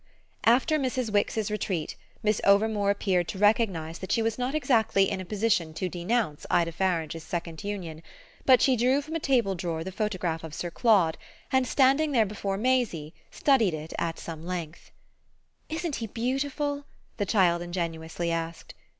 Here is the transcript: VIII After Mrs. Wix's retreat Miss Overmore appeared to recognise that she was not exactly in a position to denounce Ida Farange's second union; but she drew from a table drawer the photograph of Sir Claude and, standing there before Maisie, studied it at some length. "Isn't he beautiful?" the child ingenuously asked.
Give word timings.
VIII 0.45 0.53
After 0.55 0.79
Mrs. 0.79 1.13
Wix's 1.13 1.51
retreat 1.51 1.95
Miss 2.23 2.41
Overmore 2.43 2.89
appeared 2.89 3.27
to 3.27 3.37
recognise 3.37 3.99
that 3.99 4.11
she 4.11 4.23
was 4.23 4.39
not 4.39 4.55
exactly 4.55 5.07
in 5.07 5.21
a 5.21 5.25
position 5.25 5.75
to 5.75 5.89
denounce 5.89 6.43
Ida 6.49 6.71
Farange's 6.71 7.21
second 7.23 7.63
union; 7.63 8.01
but 8.43 8.63
she 8.63 8.75
drew 8.75 9.03
from 9.03 9.13
a 9.13 9.19
table 9.19 9.53
drawer 9.53 9.83
the 9.83 9.91
photograph 9.91 10.43
of 10.43 10.55
Sir 10.55 10.71
Claude 10.71 11.19
and, 11.51 11.67
standing 11.67 12.13
there 12.13 12.25
before 12.25 12.57
Maisie, 12.57 13.13
studied 13.29 13.75
it 13.75 13.93
at 13.99 14.17
some 14.17 14.43
length. 14.43 14.89
"Isn't 15.69 15.97
he 15.97 16.07
beautiful?" 16.07 16.85
the 17.17 17.27
child 17.27 17.61
ingenuously 17.61 18.31
asked. 18.31 18.73